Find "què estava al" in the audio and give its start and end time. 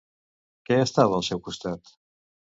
0.69-1.27